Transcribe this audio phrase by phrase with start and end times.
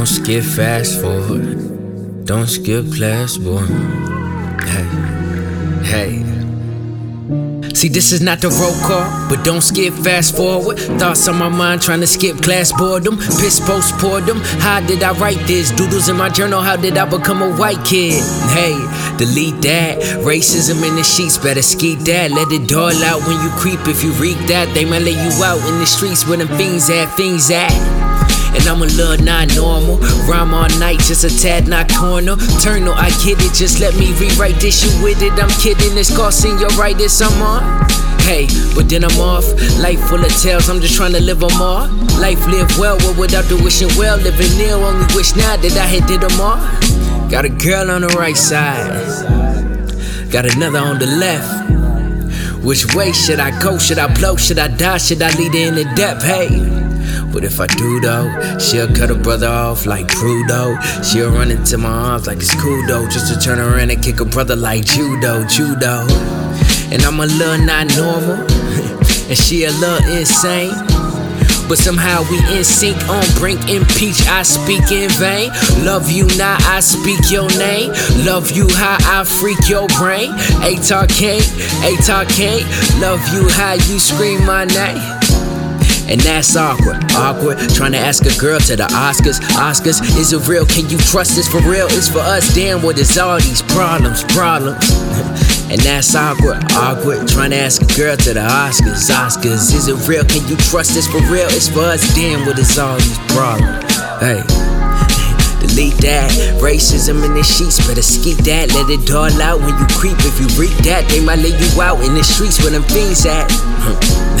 [0.00, 2.24] Don't skip fast forward.
[2.24, 3.60] Don't skip class, boy.
[4.64, 4.88] Hey,
[5.84, 6.24] hey.
[7.74, 10.78] See, this is not the roll call, but don't skip fast forward.
[10.98, 13.18] Thoughts on my mind trying to skip class boredom.
[13.18, 14.40] Piss postpartum.
[14.62, 15.70] How did I write this?
[15.70, 16.62] Doodles in my journal.
[16.62, 18.24] How did I become a white kid?
[18.56, 18.72] Hey,
[19.18, 19.98] delete that.
[20.24, 22.30] Racism in the sheets, better skeet that.
[22.30, 23.80] Let it all out when you creep.
[23.86, 26.88] If you reek that, they might lay you out in the streets where them fiends
[26.88, 28.29] at, fiends at.
[28.54, 29.98] And I'm a little not normal.
[30.26, 32.34] Rhyme all night, just a tad not corner.
[32.38, 34.82] Eternal, I get it, just let me rewrite this.
[34.82, 35.96] You with it, I'm kidding.
[35.96, 36.10] It's
[36.78, 37.88] right, this I'm on.
[38.22, 39.46] Hey, but then I'm off.
[39.80, 41.88] Life full of tales, I'm just trying to live them all.
[42.20, 44.18] Life live well, well without the wishing well.
[44.18, 46.58] Living near, only wish now that I had did them all.
[47.30, 48.90] Got a girl on the right side,
[50.30, 51.69] got another on the left.
[52.62, 53.78] Which way should I go?
[53.78, 54.36] Should I blow?
[54.36, 54.98] Should I die?
[54.98, 56.22] Should I lead her in the depth?
[56.22, 56.48] Hey.
[57.32, 60.76] But if I do though, she'll cut a brother off like Prudo.
[61.04, 64.20] She'll run into my arms like it's cool though, just to turn around and kick
[64.20, 66.06] a brother like judo, judo.
[66.92, 68.34] And I'm a little not normal,
[69.28, 70.74] and she a little insane.
[71.70, 74.26] But somehow we in sync on brink impeach.
[74.26, 75.50] I speak in vain.
[75.86, 77.92] Love you now, I speak your name.
[78.30, 80.30] Love you how I freak your brain.
[80.62, 81.42] Ataah can't,
[81.82, 82.62] Ataah can't.
[83.02, 85.02] Love you how you scream my name.
[86.06, 87.58] And that's awkward, awkward.
[87.74, 89.40] Trying to ask a girl to the Oscars.
[89.58, 90.64] Oscars, is it real?
[90.64, 91.88] Can you trust this for real?
[91.90, 92.54] It's for us.
[92.54, 94.78] Damn, what is all these problems, problems?
[95.68, 97.26] and that's awkward, awkward.
[97.26, 99.10] Trying to ask a girl to the Oscars.
[99.10, 100.24] Oscars, is it real?
[100.24, 101.48] Can you trust this for real?
[101.50, 102.14] It's for us.
[102.14, 103.82] Damn, what is all these problems?
[104.20, 104.69] Hey.
[105.70, 106.30] Delete that.
[106.58, 108.74] Racism in the sheets, better skeet that.
[108.74, 110.18] Let it all out when you creep.
[110.26, 113.24] If you reek that, they might lay you out in the streets where them fiends
[113.24, 113.46] at.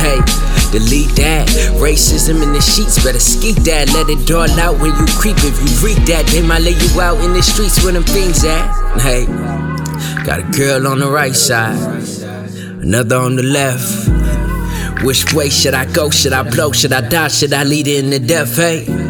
[0.00, 0.24] hey,
[0.72, 1.44] delete that.
[1.76, 3.92] Racism in the sheets, better skeet that.
[3.92, 5.36] Let it all out when you creep.
[5.44, 8.42] If you reek that, they might lay you out in the streets where them fiends
[8.48, 8.64] at.
[8.96, 9.28] Hey,
[10.24, 11.76] got a girl on the right side,
[12.80, 15.04] another on the left.
[15.04, 16.08] Which way should I go?
[16.08, 16.72] Should I blow?
[16.72, 17.28] Should I die?
[17.28, 18.56] Should I lead in the death?
[18.56, 19.07] Hey.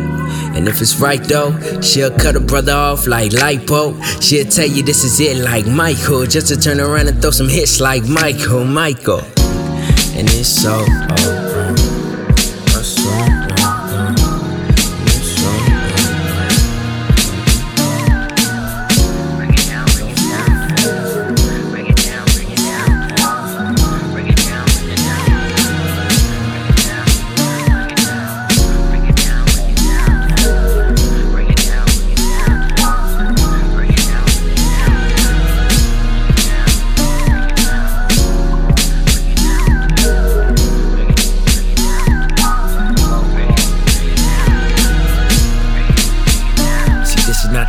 [0.58, 3.94] And if it's right though, she'll cut a brother off like lipo.
[4.20, 7.48] She'll tell you this is it like Michael, just to turn around and throw some
[7.48, 9.20] hits like Michael, Michael.
[10.16, 11.47] And it's so over.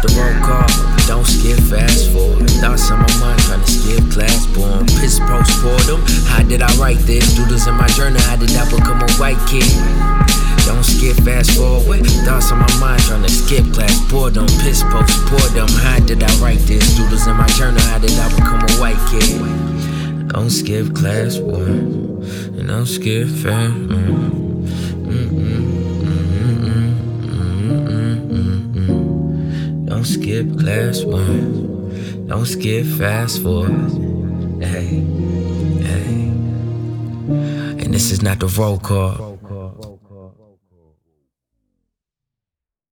[0.01, 0.63] The roll call.
[1.07, 2.49] Don't skip fast forward.
[2.63, 4.87] Thoughts on my mind trying to skip class born.
[4.87, 5.99] Piss postpartum.
[6.27, 7.35] How did I write this?
[7.35, 8.21] Doodles in my journal.
[8.21, 9.67] How did I become a white kid?
[10.63, 12.05] Don't skip fast forward.
[12.23, 14.47] Thoughts on my mind trying to skip class boredom.
[14.63, 15.67] Piss postpartum.
[15.83, 16.95] How did I write this?
[16.95, 17.81] Doodles in my journal.
[17.91, 19.35] How did I become a white kid?
[20.29, 21.65] Don't skip class, boy.
[22.55, 23.73] And don't skip fast.
[23.73, 24.48] Mm.
[29.99, 32.25] Don't skip class one.
[32.25, 33.91] Don't skip fast forward.
[34.63, 35.03] Hey,
[35.83, 36.31] hey.
[37.83, 39.28] And this is not the roll call.